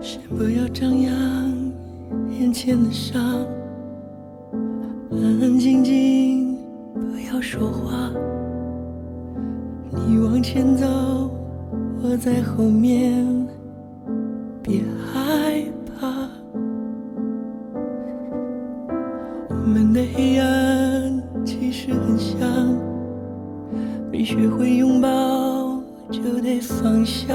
[0.00, 1.12] 先不要张扬
[2.30, 3.46] 眼前的伤，
[5.10, 6.56] 安安静静，
[6.94, 8.10] 不要说话。
[10.10, 10.84] 你往前走，
[12.02, 13.24] 我在后面，
[14.60, 16.28] 别害怕。
[19.48, 22.40] 我们的黑暗其实很像，
[24.10, 25.80] 没学会拥抱
[26.10, 27.32] 就得放下。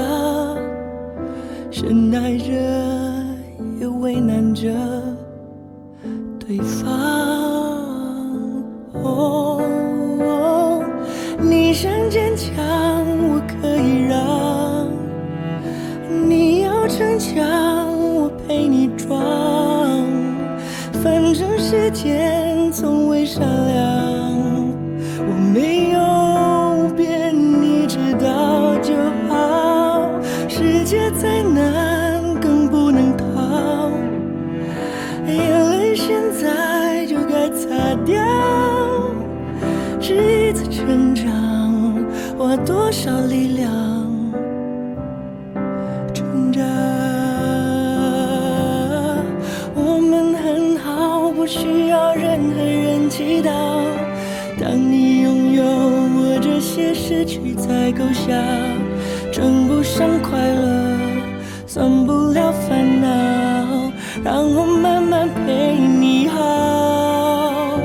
[64.26, 67.78] 让我慢慢陪你好。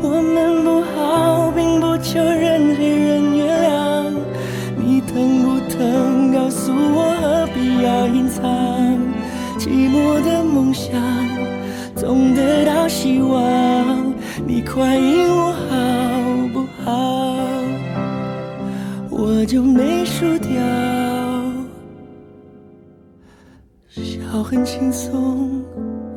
[0.00, 4.14] 我们不好，并不求任何人原谅。
[4.76, 6.32] 你疼不疼？
[6.32, 8.40] 告诉我，何必要隐藏？
[9.58, 10.94] 寂寞的梦想，
[11.96, 14.14] 总得到希望。
[14.46, 15.74] 你快应我好
[16.52, 17.34] 不好？
[19.10, 20.85] 我就没输掉。
[24.38, 25.64] 我很轻松，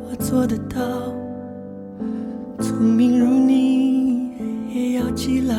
[0.03, 0.77] 我做得到。
[2.59, 4.33] 聪明如你，
[4.73, 5.55] 也要记牢。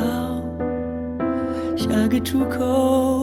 [1.75, 3.20] 下个出口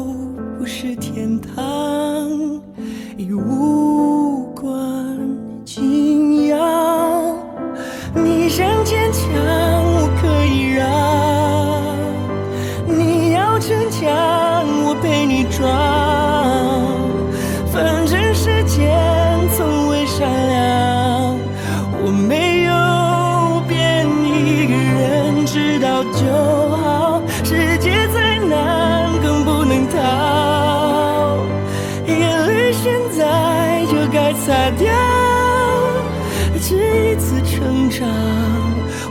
[37.57, 38.07] 成长，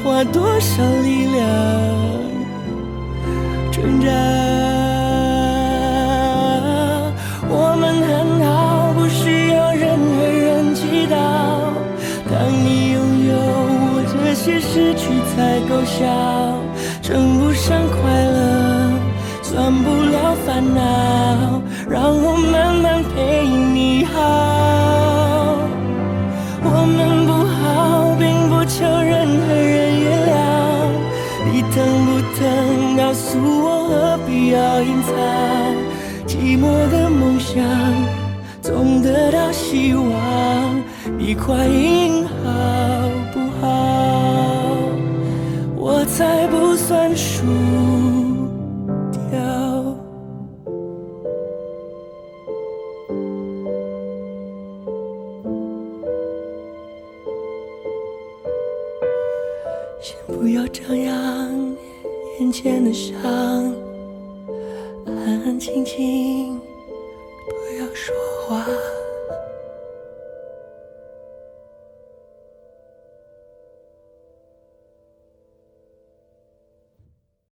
[0.05, 1.43] 花多少力量
[3.73, 4.07] 挣扎？
[7.49, 11.17] 我们很好，不需要任何人祈祷。
[12.31, 12.33] 当
[12.65, 16.07] 你拥有我这些失去才够笑，
[17.03, 18.39] 称不上快乐，
[19.43, 23.66] 算不了烦恼，让我慢慢陪你
[34.87, 35.13] 隐藏？
[36.27, 37.63] 寂寞的梦想，
[38.63, 40.83] 总得到希望。
[41.19, 41.67] 你快